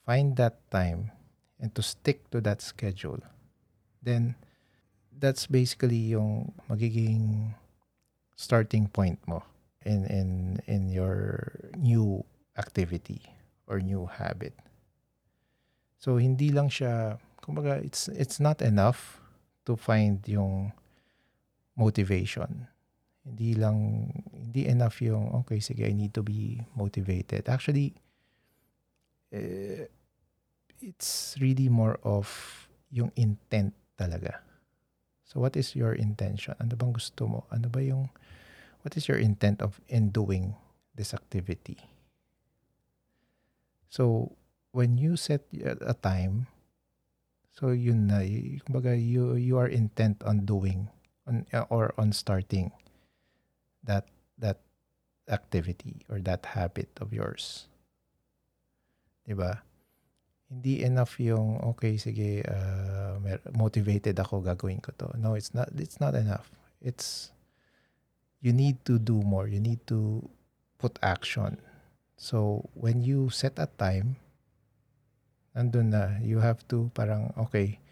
find 0.06 0.36
that 0.36 0.62
time 0.70 1.10
and 1.58 1.74
to 1.74 1.82
stick 1.82 2.30
to 2.30 2.40
that 2.40 2.62
schedule, 2.62 3.20
then 4.02 4.34
that's 5.18 5.46
basically 5.46 6.14
yung 6.14 6.52
magiging 6.68 7.54
starting 8.36 8.88
point 8.88 9.18
mo 9.26 9.44
in 9.84 10.04
in 10.06 10.28
in 10.66 10.88
your 10.88 11.52
new 11.76 12.24
activity 12.56 13.20
or 13.66 13.80
new 13.80 14.06
habit. 14.06 14.54
So 16.00 16.16
hindi 16.16 16.52
lang 16.52 16.72
siya 16.72 17.20
kumbaga 17.40 17.80
it's 17.80 18.08
it's 18.12 18.40
not 18.40 18.60
enough 18.62 19.20
to 19.64 19.76
find 19.76 20.24
yung 20.28 20.72
motivation 21.76 22.70
hindi 23.24 23.54
lang, 23.54 24.08
hindi 24.32 24.66
enough 24.66 24.98
yung, 25.04 25.30
okay, 25.44 25.60
sige, 25.60 25.84
I 25.84 25.92
need 25.92 26.16
to 26.16 26.24
be 26.24 26.60
motivated. 26.74 27.48
Actually, 27.48 27.94
uh, 29.32 29.84
it's 30.80 31.36
really 31.38 31.68
more 31.68 32.00
of 32.02 32.26
yung 32.90 33.12
intent 33.14 33.76
talaga. 33.94 34.40
So 35.30 35.38
what 35.38 35.54
is 35.54 35.78
your 35.78 35.94
intention? 35.94 36.58
Ano 36.58 36.74
bang 36.74 36.90
gusto 36.90 37.30
mo? 37.30 37.40
Ano 37.54 37.70
ba 37.70 37.78
yung, 37.78 38.10
what 38.82 38.98
is 38.98 39.06
your 39.06 39.22
intent 39.22 39.62
of 39.62 39.78
in 39.86 40.10
doing 40.10 40.58
this 40.98 41.14
activity? 41.14 41.78
So, 43.86 44.34
when 44.74 44.98
you 44.98 45.14
set 45.14 45.46
a 45.62 45.94
time, 45.94 46.50
so 47.54 47.70
yun 47.70 48.10
na, 48.10 48.26
kumbaga 48.66 48.98
you, 48.98 49.38
you 49.38 49.54
are 49.54 49.70
intent 49.70 50.22
on 50.26 50.46
doing 50.46 50.90
on, 51.30 51.46
or 51.70 51.94
on 51.94 52.10
starting 52.10 52.74
that 53.86 54.10
that 54.38 54.58
activity 55.30 56.02
or 56.10 56.18
that 56.20 56.58
habit 56.58 56.90
of 57.00 57.14
yours. 57.14 57.70
'Di 59.24 59.34
ba? 59.38 59.62
Hindi 60.50 60.82
enough 60.82 61.22
yung 61.22 61.62
okay 61.62 61.94
sige 61.94 62.42
uh, 62.42 62.99
motivated 63.54 64.18
ako 64.18 64.40
gagawin 64.40 64.82
ko 64.82 64.92
to. 64.96 65.12
No, 65.18 65.34
it's 65.34 65.54
not 65.54 65.68
it's 65.76 66.00
not 66.00 66.14
enough. 66.14 66.50
It's 66.80 67.32
you 68.40 68.52
need 68.52 68.80
to 68.88 68.98
do 68.98 69.20
more. 69.20 69.48
You 69.48 69.60
need 69.60 69.84
to 69.88 70.24
put 70.78 70.98
action. 71.02 71.60
So 72.16 72.68
when 72.74 73.00
you 73.04 73.30
set 73.30 73.58
a 73.58 73.68
time 73.80 74.16
andun 75.56 75.90
na 75.90 76.14
you 76.22 76.38
have 76.38 76.62
to 76.70 76.88
parang 76.94 77.34
okay 77.34 77.82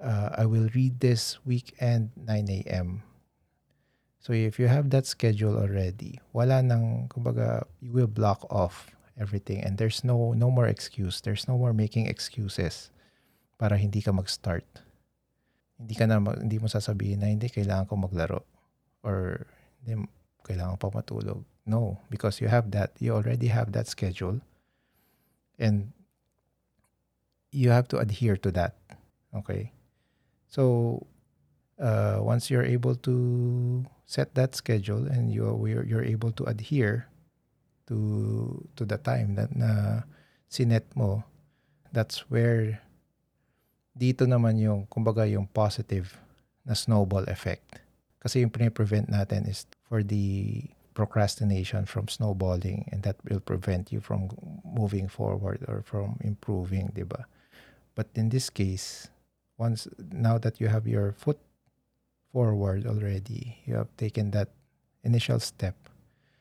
uh, 0.00 0.32
I 0.34 0.46
will 0.46 0.72
read 0.74 1.00
this 1.00 1.38
weekend 1.44 2.10
9 2.16 2.64
a.m. 2.64 3.02
So 4.18 4.32
if 4.32 4.58
you 4.58 4.68
have 4.68 4.88
that 4.90 5.04
schedule 5.04 5.60
already, 5.60 6.18
wala 6.32 6.62
nang 6.64 7.12
kumbaga 7.12 7.68
you 7.84 7.92
will 7.92 8.08
block 8.08 8.48
off 8.48 8.88
everything 9.20 9.60
and 9.62 9.76
there's 9.76 10.02
no 10.02 10.32
no 10.32 10.50
more 10.50 10.66
excuse. 10.66 11.20
There's 11.20 11.46
no 11.46 11.60
more 11.60 11.76
making 11.76 12.08
excuses 12.08 12.93
para 13.64 13.80
hindi 13.80 14.04
ka 14.04 14.12
mag-start. 14.12 14.68
Hindi 15.80 15.96
ka 15.96 16.04
na 16.04 16.20
hindi 16.20 16.60
mo 16.60 16.68
sasabihin 16.68 17.24
na 17.24 17.32
hindi 17.32 17.48
kailangan 17.48 17.88
ko 17.88 17.96
maglaro. 17.96 18.44
or 19.04 19.46
hindi 19.84 20.08
kailangan 20.42 20.80
pa 20.80 20.88
matulog. 20.90 21.44
No, 21.68 22.00
because 22.10 22.40
you 22.40 22.48
have 22.48 22.72
that, 22.72 22.96
you 22.98 23.12
already 23.12 23.48
have 23.48 23.72
that 23.72 23.86
schedule 23.86 24.40
and 25.60 25.92
you 27.52 27.70
have 27.70 27.86
to 27.88 28.00
adhere 28.00 28.36
to 28.36 28.50
that. 28.52 28.76
Okay? 29.36 29.72
So 30.48 31.06
uh, 31.80 32.18
once 32.20 32.50
you're 32.50 32.66
able 32.66 32.96
to 33.04 33.84
set 34.04 34.34
that 34.34 34.56
schedule 34.56 35.06
and 35.06 35.32
you 35.32 35.48
you're, 35.64 35.84
you're 35.84 36.04
able 36.04 36.32
to 36.32 36.44
adhere 36.44 37.08
to 37.88 38.68
to 38.76 38.84
the 38.84 39.00
time 39.00 39.36
that 39.36 39.56
na 39.56 40.04
sinet 40.52 40.84
mo, 40.96 41.24
that's 41.92 42.28
where 42.28 42.83
dito 43.94 44.26
naman 44.26 44.58
yung 44.58 44.90
kumbaga 44.90 45.22
yung 45.24 45.46
positive 45.46 46.18
na 46.66 46.74
snowball 46.74 47.24
effect. 47.30 47.78
Kasi 48.18 48.42
yung 48.42 48.50
pre-prevent 48.50 49.06
natin 49.06 49.46
is 49.46 49.70
for 49.86 50.02
the 50.02 50.60
procrastination 50.94 51.86
from 51.86 52.06
snowballing 52.06 52.86
and 52.90 53.02
that 53.02 53.18
will 53.26 53.42
prevent 53.42 53.90
you 53.90 53.98
from 53.98 54.30
moving 54.62 55.06
forward 55.06 55.62
or 55.66 55.82
from 55.82 56.18
improving, 56.22 56.90
'di 56.94 57.06
ba? 57.06 57.26
But 57.94 58.10
in 58.18 58.30
this 58.30 58.50
case, 58.50 59.10
once 59.54 59.86
now 59.98 60.38
that 60.42 60.58
you 60.58 60.66
have 60.66 60.86
your 60.86 61.14
foot 61.14 61.38
forward 62.34 62.86
already, 62.86 63.62
you 63.66 63.78
have 63.78 63.90
taken 63.94 64.34
that 64.34 64.50
initial 65.06 65.38
step, 65.38 65.78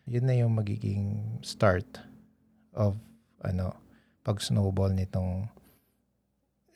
yun 0.09 0.25
na 0.25 0.33
yung 0.33 0.57
magiging 0.57 1.41
start 1.45 1.85
of 2.73 2.97
ano, 3.45 3.77
pag 4.25 4.41
snowball 4.41 4.89
nitong 4.89 5.52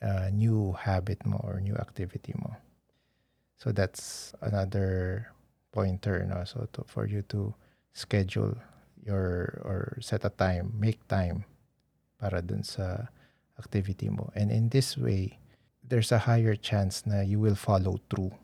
uh, 0.02 0.30
new 0.32 0.74
habit 0.74 1.26
mo 1.26 1.40
or 1.44 1.60
new 1.62 1.76
activity 1.76 2.34
mo. 2.38 2.56
So 3.58 3.72
that's 3.72 4.34
another 4.42 5.32
pointer 5.74 6.26
no 6.26 6.42
so 6.46 6.68
to, 6.74 6.84
for 6.88 7.06
you 7.06 7.22
to 7.30 7.54
schedule 7.94 8.56
your 9.06 9.62
or 9.66 9.98
set 10.02 10.26
a 10.26 10.30
time, 10.30 10.74
make 10.78 11.02
time 11.08 11.46
para 12.20 12.42
dun 12.42 12.64
sa 12.64 13.10
activity 13.58 14.10
mo. 14.10 14.30
And 14.36 14.52
in 14.52 14.70
this 14.70 14.98
way, 14.98 15.40
there's 15.82 16.12
a 16.12 16.20
higher 16.30 16.56
chance 16.56 17.06
na 17.06 17.22
you 17.22 17.40
will 17.40 17.58
follow 17.58 17.98
through 18.10 18.36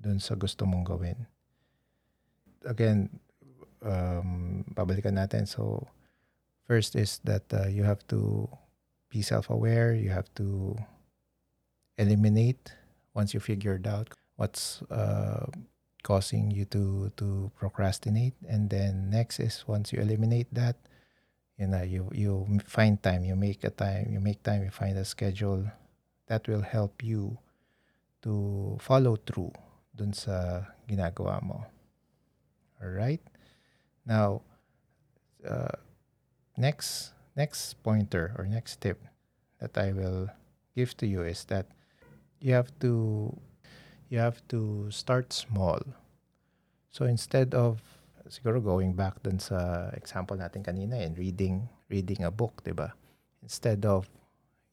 dun 0.00 0.20
sa 0.20 0.34
gusto 0.34 0.66
mong 0.66 0.84
gawin. 0.84 1.26
Again, 2.66 3.08
um, 3.82 4.64
babalikan 4.74 5.14
natin. 5.16 5.46
So, 5.46 5.86
first 6.66 6.98
is 6.98 7.22
that 7.24 7.46
uh, 7.54 7.70
you 7.70 7.86
have 7.86 8.02
to 8.10 8.50
be 9.08 9.22
self-aware. 9.22 9.94
You 9.94 10.10
have 10.10 10.32
to 10.36 10.76
eliminate 11.96 12.72
once 13.14 13.34
you 13.34 13.40
figured 13.40 13.86
out 13.86 14.14
what's 14.36 14.82
uh, 14.90 15.46
causing 16.02 16.50
you 16.50 16.64
to 16.66 17.10
to 17.16 17.50
procrastinate. 17.58 18.34
And 18.48 18.70
then 18.70 19.10
next 19.10 19.40
is 19.40 19.64
once 19.66 19.92
you 19.92 20.00
eliminate 20.00 20.52
that, 20.54 20.76
you 21.58 21.66
know, 21.66 21.82
you 21.82 22.08
you 22.14 22.46
find 22.64 23.02
time. 23.02 23.24
You 23.24 23.36
make 23.36 23.64
a 23.64 23.70
time. 23.70 24.12
You 24.12 24.20
make 24.20 24.42
time. 24.42 24.62
You 24.62 24.70
find 24.70 24.96
a 24.96 25.04
schedule 25.04 25.66
that 26.28 26.46
will 26.46 26.62
help 26.62 27.02
you 27.02 27.38
to 28.22 28.76
follow 28.80 29.16
through 29.16 29.52
dun 29.94 30.12
sa 30.14 30.62
ginagawa 30.86 31.42
mo. 31.42 31.66
Alright? 32.78 33.22
Now, 34.06 34.42
uh, 35.42 35.74
next 36.56 37.10
next 37.38 37.78
pointer 37.86 38.34
or 38.34 38.50
next 38.50 38.82
tip 38.82 38.98
that 39.62 39.78
I 39.78 39.94
will 39.94 40.26
give 40.74 40.98
to 40.98 41.06
you 41.06 41.22
is 41.22 41.46
that 41.46 41.70
you 42.42 42.58
have 42.58 42.74
to 42.82 43.30
you 44.10 44.18
have 44.18 44.42
to 44.50 44.90
start 44.90 45.30
small. 45.30 45.78
So 46.90 47.06
instead 47.06 47.54
of 47.54 47.78
siguro 48.26 48.58
going 48.58 48.98
back 48.98 49.22
dun 49.22 49.38
sa 49.38 49.88
example 49.94 50.34
natin 50.34 50.66
kanina 50.66 50.98
and 50.98 51.14
reading 51.14 51.70
reading 51.86 52.26
a 52.26 52.34
book, 52.34 52.66
'di 52.66 52.74
ba? 52.74 52.98
Instead 53.46 53.86
of 53.86 54.10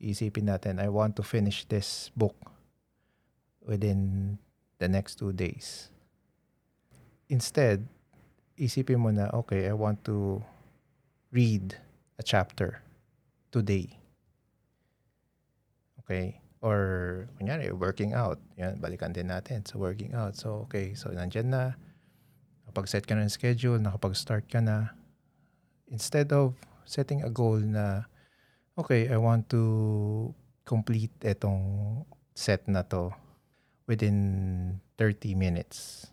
isipin 0.01 0.49
natin 0.49 0.81
I 0.81 0.89
want 0.89 1.13
to 1.21 1.23
finish 1.23 1.69
this 1.69 2.09
book 2.17 2.33
within 3.61 4.37
the 4.81 4.89
next 4.89 5.21
two 5.21 5.33
days. 5.33 5.89
Instead, 7.29 7.85
isipin 8.53 9.01
mo 9.01 9.09
na, 9.09 9.33
okay, 9.33 9.65
I 9.65 9.73
want 9.73 10.05
to 10.05 10.45
read 11.33 11.73
a 12.19 12.23
chapter 12.23 12.81
today. 13.51 13.99
Okay? 16.03 16.39
Or, 16.61 17.27
kunyari, 17.37 17.69
working 17.71 18.13
out. 18.13 18.41
Yan, 18.57 18.81
balikan 18.81 19.13
din 19.13 19.29
natin 19.29 19.61
sa 19.65 19.77
working 19.77 20.17
out. 20.17 20.33
So, 20.33 20.65
okay. 20.65 20.97
So, 20.97 21.13
nandyan 21.13 21.53
na. 21.53 21.77
Nakapag-set 22.65 23.05
ka 23.05 23.13
na 23.13 23.27
ng 23.27 23.33
schedule, 23.33 23.77
nakapag-start 23.77 24.49
ka 24.49 24.59
na. 24.63 24.95
Instead 25.93 26.33
of 26.33 26.57
setting 26.85 27.21
a 27.21 27.29
goal 27.29 27.61
na, 27.61 28.09
okay, 28.77 29.05
I 29.09 29.17
want 29.21 29.49
to 29.53 30.33
complete 30.65 31.13
itong 31.21 32.01
set 32.33 32.65
na 32.65 32.81
to 32.89 33.13
within 33.85 34.81
30 34.97 35.37
minutes 35.37 36.09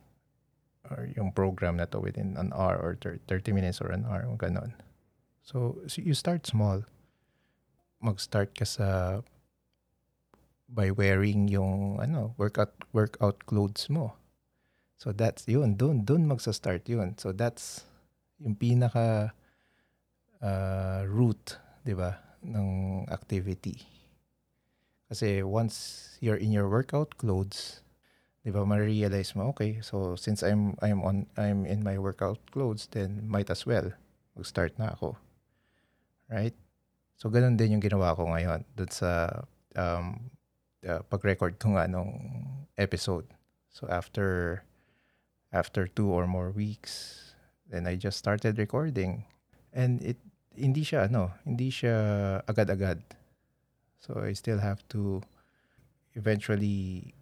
or 0.93 1.09
yung 1.17 1.33
program 1.33 1.81
na 1.81 1.88
to 1.88 1.99
within 2.01 2.37
an 2.37 2.53
hour 2.53 2.77
or 2.77 2.93
30 3.01 3.57
minutes 3.57 3.81
or 3.81 3.88
an 3.88 4.05
hour, 4.05 4.29
ganon. 4.37 4.77
So, 5.43 5.83
so 5.87 6.03
you 6.03 6.15
start 6.15 6.47
small. 6.47 6.87
Mag-start 8.03 8.55
ka 8.55 8.65
sa 8.67 9.21
by 10.73 10.91
wearing 10.91 11.53
yung 11.53 12.01
ano, 12.01 12.33
workout 12.39 12.73
workout 12.97 13.45
clothes 13.45 13.91
mo. 13.93 14.17
So 14.97 15.13
that's 15.13 15.45
yun, 15.51 15.75
dun 15.77 16.07
dun 16.07 16.31
magsa-start 16.31 16.89
yun. 16.89 17.19
So 17.19 17.35
that's 17.35 17.85
yung 18.39 18.57
pinaka 18.57 19.35
uh, 20.41 21.03
root, 21.11 21.59
'di 21.85 21.95
ba, 21.99 22.23
ng 22.41 23.05
activity. 23.11 23.83
Kasi 25.13 25.45
once 25.45 26.17
you're 26.25 26.41
in 26.41 26.55
your 26.55 26.71
workout 26.71 27.19
clothes, 27.19 27.85
'di 28.43 28.55
ba, 28.55 28.65
ma-realize 28.65 29.35
mo, 29.37 29.53
okay, 29.53 29.83
so 29.85 30.17
since 30.17 30.41
I'm 30.41 30.79
I'm 30.81 31.03
on 31.03 31.27
I'm 31.37 31.67
in 31.67 31.85
my 31.85 31.99
workout 31.99 32.41
clothes, 32.55 32.89
then 32.95 33.27
might 33.29 33.51
as 33.51 33.67
well 33.67 33.93
mag-start 34.39 34.79
na 34.81 34.97
ako. 34.97 35.19
Right? 36.33 36.57
So 37.21 37.29
ganun 37.29 37.61
din 37.61 37.77
yung 37.77 37.85
ginawa 37.85 38.16
ko 38.16 38.25
ngayon 38.25 38.64
doon 38.73 38.88
sa 38.88 39.45
um, 39.77 40.33
uh, 40.88 41.05
pag-record 41.12 41.61
ko 41.61 41.77
nga 41.77 41.85
nung 41.85 42.16
episode. 42.81 43.29
So 43.68 43.85
after 43.92 44.61
after 45.53 45.85
two 45.85 46.09
or 46.09 46.25
more 46.25 46.49
weeks, 46.49 47.21
then 47.68 47.85
I 47.85 48.01
just 48.01 48.16
started 48.16 48.57
recording. 48.57 49.29
And 49.77 50.01
it 50.01 50.16
hindi 50.57 50.83
siya 50.88 51.12
ano, 51.12 51.37
hindi 51.45 51.68
siya 51.68 51.95
agad-agad. 52.49 53.05
So 54.01 54.16
I 54.25 54.33
still 54.33 54.59
have 54.59 54.81
to 54.97 55.21
eventually 56.16 57.12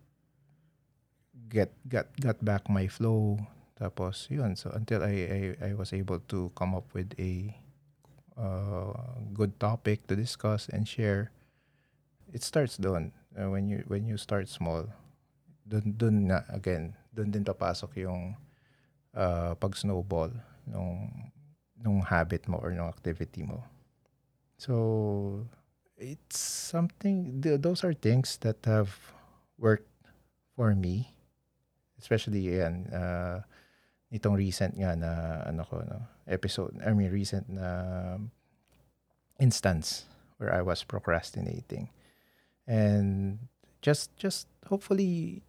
get 1.51 1.75
got 1.91 2.07
got 2.23 2.39
back 2.41 2.71
my 2.71 2.87
flow 2.87 3.39
tapos 3.75 4.31
yun 4.31 4.55
so 4.55 4.71
until 4.71 5.03
I 5.03 5.15
I, 5.27 5.41
I 5.59 5.71
was 5.75 5.91
able 5.91 6.23
to 6.31 6.55
come 6.55 6.79
up 6.79 6.87
with 6.95 7.11
a 7.19 7.51
uh, 8.37 8.95
good 9.35 9.59
topic 9.59 10.07
to 10.07 10.15
discuss 10.15 10.69
and 10.69 10.87
share 10.87 11.31
it 12.33 12.43
starts 12.43 12.77
doon 12.79 13.13
uh, 13.35 13.51
when 13.51 13.67
you 13.67 13.83
when 13.87 14.07
you 14.07 14.17
start 14.17 14.47
small 14.49 14.87
dun 15.67 15.95
dun 15.99 16.27
na 16.31 16.43
again 16.51 16.95
dun 17.15 17.31
din 17.31 17.43
papasok 17.47 18.07
yung 18.07 18.35
uh, 19.15 19.55
pag 19.59 19.75
snowball 19.75 20.31
nung 20.67 21.11
nung 21.81 22.03
habit 22.05 22.47
mo 22.47 22.61
or 22.61 22.71
nung 22.71 22.93
activity 22.93 23.43
mo. 23.43 23.65
So 24.61 25.49
it's 25.97 26.39
something 26.39 27.41
those 27.41 27.83
are 27.85 27.97
things 27.97 28.37
that 28.45 28.61
have 28.69 28.93
worked 29.57 29.89
for 30.57 30.73
me 30.77 31.13
especially 32.01 32.57
yan 32.57 32.89
uh, 32.89 33.45
itong 34.11 34.35
recent 34.35 34.75
nga 34.75 34.99
na 34.99 35.43
ano 35.47 35.63
ko 35.63 35.83
no 35.87 36.03
episode 36.27 36.75
I 36.83 36.91
mean 36.93 37.11
recent 37.15 37.47
na 37.47 38.19
instance 39.39 40.05
where 40.39 40.53
I 40.53 40.63
was 40.63 40.83
procrastinating. 40.85 41.91
And 42.67 43.39
just 43.83 44.15
just 44.17 44.47
hopefully 44.67 45.43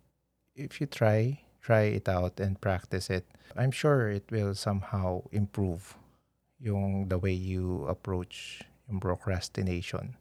if 0.55 0.79
you 0.79 0.87
try 0.87 1.41
try 1.61 1.93
it 1.97 2.09
out 2.09 2.39
and 2.39 2.59
practice 2.61 3.09
it 3.09 3.25
I'm 3.57 3.71
sure 3.71 4.09
it 4.09 4.29
will 4.31 4.55
somehow 4.55 5.27
improve 5.31 5.97
yung 6.61 7.09
the 7.09 7.17
way 7.17 7.33
you 7.33 7.85
approach 7.89 8.61
yung 8.87 9.01
procrastination. 9.01 10.15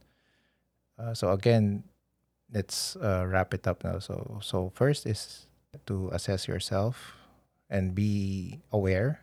Uh, 0.99 1.15
so 1.15 1.31
again, 1.33 1.85
let's 2.53 2.97
uh, 2.97 3.25
wrap 3.29 3.55
it 3.55 3.69
up 3.69 3.85
now. 3.85 4.01
So 4.01 4.41
so 4.43 4.73
first 4.75 5.07
is 5.07 5.47
to 5.87 6.11
assess 6.13 6.49
yourself 6.49 7.20
and 7.71 7.95
be 7.95 8.59
aware 8.75 9.23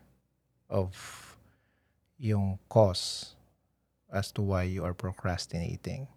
of 0.72 0.96
yung 2.18 2.58
cause 2.70 3.36
as 4.12 4.32
to 4.32 4.42
why 4.42 4.64
you 4.64 4.84
are 4.84 4.96
procrastinating. 4.96 6.08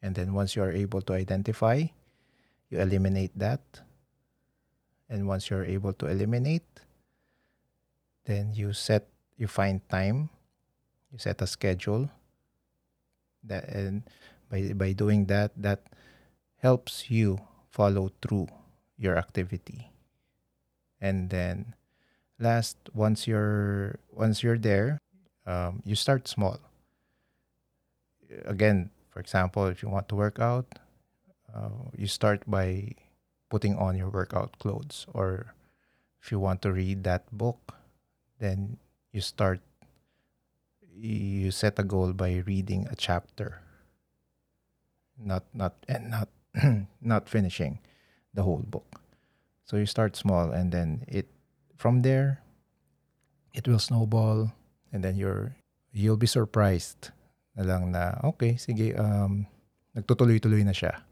And 0.00 0.14
then 0.14 0.32
once 0.32 0.56
you 0.56 0.62
are 0.62 0.72
able 0.72 1.02
to 1.02 1.12
identify, 1.12 1.84
you 2.70 2.80
eliminate 2.80 3.36
that. 3.36 3.60
And 5.10 5.28
once 5.28 5.50
you're 5.50 5.66
able 5.66 5.92
to 6.00 6.06
eliminate, 6.06 6.64
then 8.24 8.54
you 8.54 8.72
set 8.72 9.08
you 9.36 9.46
find 9.46 9.82
time, 9.90 10.30
you 11.10 11.18
set 11.18 11.42
a 11.42 11.46
schedule. 11.46 12.08
That 13.44 13.68
and 13.68 14.08
by 14.48 14.72
by 14.72 14.92
doing 14.96 15.26
that, 15.26 15.52
that 15.58 15.84
helps 16.62 17.10
you 17.10 17.42
follow 17.68 18.10
through 18.22 18.48
your 18.96 19.18
activity. 19.18 19.91
And 21.02 21.30
then 21.30 21.74
last 22.38 22.78
once 22.94 23.26
you're 23.26 23.98
once 24.14 24.42
you're 24.42 24.56
there, 24.58 25.02
um, 25.46 25.82
you 25.84 25.98
start 25.98 26.28
small. 26.28 26.62
Again, 28.46 28.90
for 29.10 29.18
example, 29.18 29.66
if 29.66 29.82
you 29.82 29.90
want 29.90 30.08
to 30.08 30.14
work 30.14 30.38
out, 30.38 30.78
uh, 31.52 31.90
you 31.98 32.06
start 32.06 32.46
by 32.46 32.94
putting 33.50 33.76
on 33.76 33.98
your 33.98 34.08
workout 34.08 34.58
clothes. 34.58 35.04
Or 35.12 35.52
if 36.22 36.32
you 36.32 36.38
want 36.38 36.62
to 36.62 36.72
read 36.72 37.04
that 37.04 37.28
book, 37.34 37.74
then 38.38 38.78
you 39.12 39.20
start, 39.20 39.60
you 40.94 41.50
set 41.50 41.78
a 41.78 41.84
goal 41.84 42.14
by 42.14 42.42
reading 42.46 42.86
a 42.90 42.96
chapter. 42.96 43.60
Not, 45.18 45.44
not, 45.52 45.74
and 45.88 46.10
not, 46.10 46.28
not 47.02 47.28
finishing 47.28 47.80
the 48.32 48.44
whole 48.44 48.64
book. 48.64 49.01
So 49.64 49.76
you 49.76 49.86
start 49.86 50.16
small 50.16 50.50
and 50.50 50.72
then 50.72 51.04
it, 51.08 51.28
from 51.76 52.02
there, 52.02 52.42
it 53.54 53.66
will 53.68 53.78
snowball 53.78 54.52
and 54.92 55.02
then 55.02 55.16
you're, 55.16 55.56
you'll 55.92 56.16
be 56.16 56.26
surprised 56.26 57.10
na 57.56 57.64
lang 57.64 57.92
na, 57.92 58.16
okay, 58.24 58.56
sige, 58.56 58.98
um, 58.98 59.46
nagtutuloy-tuloy 59.96 60.64
na 60.64 60.72
siya. 60.72 61.04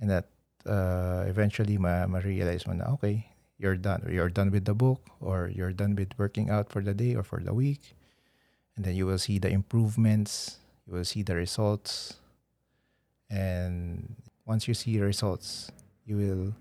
And 0.00 0.10
that 0.10 0.28
uh, 0.66 1.24
eventually 1.26 1.78
ma- 1.78 2.06
ma-realize 2.06 2.66
mo 2.66 2.74
na, 2.74 2.92
okay, 2.94 3.32
you're 3.58 3.76
done. 3.76 4.02
You're 4.10 4.28
done 4.28 4.50
with 4.50 4.64
the 4.64 4.74
book 4.74 5.00
or 5.20 5.50
you're 5.54 5.72
done 5.72 5.94
with 5.94 6.10
working 6.18 6.50
out 6.50 6.68
for 6.68 6.82
the 6.82 6.94
day 6.94 7.14
or 7.14 7.22
for 7.22 7.40
the 7.40 7.54
week. 7.54 7.94
And 8.76 8.84
then 8.84 8.94
you 8.94 9.06
will 9.06 9.18
see 9.18 9.38
the 9.38 9.48
improvements, 9.48 10.58
you 10.86 10.94
will 10.94 11.04
see 11.04 11.22
the 11.22 11.36
results. 11.36 12.16
And 13.30 14.16
once 14.44 14.66
you 14.66 14.74
see 14.74 15.00
results, 15.00 15.70
you 16.04 16.16
will 16.16 16.54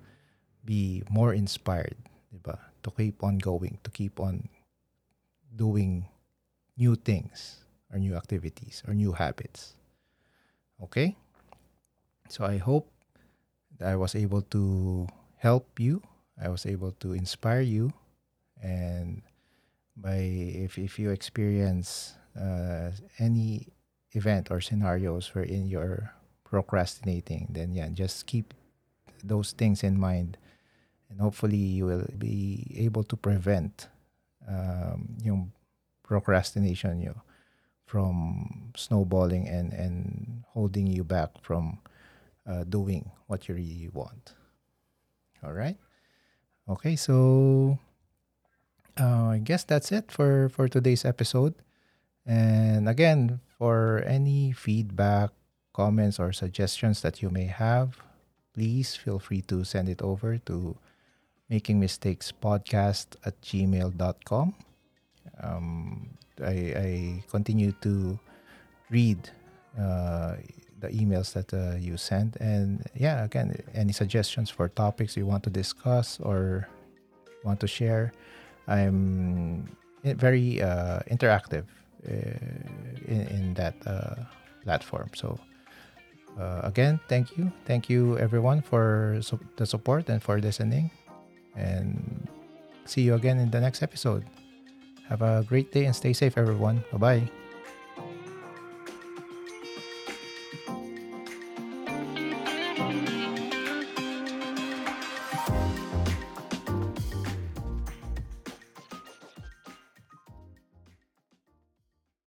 be 0.66 1.04
more 1.10 1.34
inspired, 1.34 1.98
diba? 2.34 2.58
To 2.84 2.92
keep 2.92 3.24
on 3.24 3.38
going, 3.38 3.78
to 3.84 3.92
keep 3.92 4.20
on 4.20 4.50
doing 5.56 6.08
new 6.78 6.96
things 6.96 7.62
or 7.92 8.00
new 8.00 8.16
activities 8.16 8.82
or 8.88 8.94
new 8.94 9.12
habits. 9.12 9.76
Okay? 10.82 11.16
So 12.30 12.46
I 12.46 12.58
hope 12.58 12.90
that 13.78 13.90
I 13.90 13.96
was 13.96 14.16
able 14.16 14.42
to 14.56 15.08
help 15.38 15.80
you. 15.80 16.02
I 16.42 16.50
was 16.50 16.66
able 16.66 16.92
to 17.04 17.14
inspire 17.14 17.62
you. 17.62 17.94
And 18.62 19.22
by 19.98 20.18
if, 20.18 20.78
if 20.78 20.98
you 20.98 21.12
experience 21.12 22.16
uh, 22.40 22.92
any 23.20 23.68
event 24.14 24.50
or 24.50 24.62
scenarios 24.62 25.30
wherein 25.34 25.68
you're 25.68 26.14
procrastinating, 26.44 27.48
then 27.52 27.74
yeah, 27.74 27.90
just 27.90 28.26
keep 28.26 28.54
those 29.24 29.52
things 29.52 29.84
in 29.84 30.00
mind. 30.00 30.38
And 31.12 31.20
hopefully 31.20 31.58
you 31.58 31.86
will 31.86 32.08
be 32.18 32.72
able 32.80 33.04
to 33.04 33.18
prevent 33.18 33.90
um, 34.48 35.18
yung 35.22 35.52
procrastination 36.04 37.02
you 37.02 37.20
from 37.86 38.72
snowballing 38.76 39.48
and, 39.48 39.74
and 39.74 40.44
holding 40.54 40.88
you 40.88 41.04
back 41.04 41.30
from 41.42 41.80
uh, 42.48 42.64
doing 42.64 43.12
what 43.28 43.50
you 43.50 43.56
really 43.56 43.90
want. 43.92 44.34
All 45.44 45.52
right. 45.52 45.76
Okay, 46.70 46.96
so 46.96 47.78
uh, 48.98 49.36
I 49.36 49.42
guess 49.44 49.64
that's 49.66 49.92
it 49.92 50.12
for 50.12 50.48
for 50.48 50.70
today's 50.70 51.04
episode. 51.04 51.56
And 52.26 52.88
again, 52.88 53.42
for 53.58 54.04
any 54.06 54.54
feedback, 54.54 55.32
comments, 55.74 56.20
or 56.20 56.32
suggestions 56.32 57.02
that 57.02 57.22
you 57.22 57.30
may 57.30 57.46
have, 57.52 57.98
please 58.54 58.96
feel 58.96 59.20
free 59.20 59.42
to 59.52 59.66
send 59.66 59.90
it 59.90 60.02
over 60.02 60.38
to 60.48 60.78
makingmistakespodcast 61.52 63.08
at 63.26 63.40
gmail.com. 63.42 64.56
Um, 65.44 66.10
I, 66.42 66.56
I 66.88 67.24
continue 67.30 67.74
to 67.82 68.18
read 68.90 69.30
uh, 69.78 70.36
the 70.80 70.90
emails 70.90 71.34
that 71.34 71.54
uh, 71.54 71.76
you 71.78 71.98
sent. 71.98 72.38
And 72.38 72.88
yeah, 72.96 73.24
again, 73.24 73.56
any 73.74 73.94
suggestions 73.94 74.50
for 74.50 74.70
topics 74.70 75.16
you 75.18 75.26
want 75.26 75.44
to 75.44 75.50
discuss 75.50 76.20
or 76.20 76.68
want 77.44 77.60
to 77.60 77.68
share, 77.68 78.14
I'm 78.68 79.70
very 80.04 80.62
uh, 80.62 81.00
interactive 81.10 81.66
uh, 82.08 82.12
in, 83.08 83.22
in 83.28 83.54
that 83.56 83.76
uh, 83.86 84.16
platform. 84.64 85.10
So 85.16 85.40
uh, 86.40 86.62
again, 86.64 87.00
thank 87.08 87.38
you. 87.38 87.52
Thank 87.66 87.90
you, 87.90 88.18
everyone, 88.18 88.62
for 88.62 89.22
the 89.58 89.66
support 89.66 90.10
and 90.10 90.22
for 90.22 90.40
listening. 90.40 90.90
And 91.56 92.28
see 92.86 93.02
you 93.02 93.16
again 93.16 93.40
in 93.40 93.52
the 93.52 93.60
next 93.60 93.84
episode. 93.84 94.26
Have 95.10 95.22
a 95.22 95.44
great 95.48 95.72
day 95.72 95.86
and 95.86 95.96
stay 95.96 96.14
safe, 96.14 96.38
everyone. 96.38 96.84
Bye 96.92 96.98
bye. 96.98 97.41